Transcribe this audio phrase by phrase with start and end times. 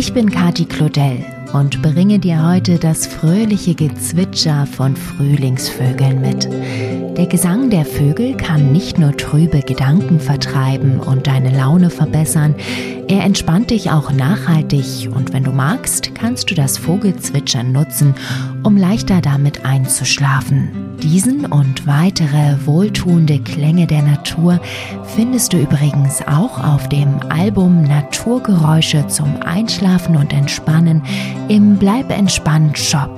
[0.00, 6.48] Ich bin Kati Claudel und bringe dir heute das fröhliche Gezwitscher von Frühlingsvögeln mit.
[7.18, 12.54] Der Gesang der Vögel kann nicht nur trübe Gedanken vertreiben und deine Laune verbessern,
[13.08, 18.14] er entspannt dich auch nachhaltig und wenn du magst, kannst du das Vogelzwitschern nutzen,
[18.62, 20.87] um leichter damit einzuschlafen.
[21.02, 24.60] Diesen und weitere wohltuende Klänge der Natur
[25.14, 31.02] findest du übrigens auch auf dem Album Naturgeräusche zum Einschlafen und Entspannen
[31.48, 33.16] im Bleib entspannt Shop.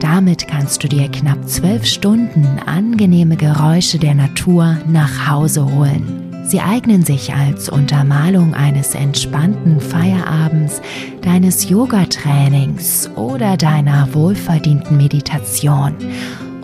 [0.00, 6.30] Damit kannst du dir knapp zwölf Stunden angenehme Geräusche der Natur nach Hause holen.
[6.46, 10.80] Sie eignen sich als Untermalung eines entspannten Feierabends,
[11.22, 15.94] deines Yoga-Trainings oder deiner wohlverdienten Meditation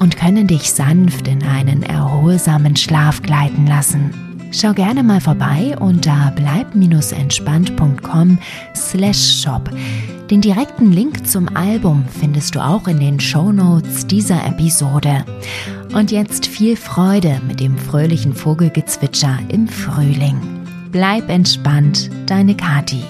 [0.01, 4.12] und können dich sanft in einen erholsamen Schlaf gleiten lassen.
[4.53, 8.39] Schau gerne mal vorbei unter bleib-entspannt.com
[8.75, 9.71] slash shop.
[10.28, 15.25] Den direkten Link zum Album findest du auch in den Show Notes dieser Episode.
[15.93, 20.41] Und jetzt viel Freude mit dem fröhlichen Vogelgezwitscher im Frühling.
[20.91, 23.05] Bleib entspannt, deine Kati.